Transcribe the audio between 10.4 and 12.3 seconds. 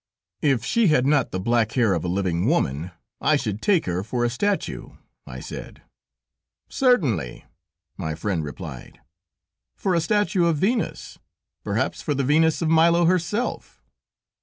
of Venus, perhaps for the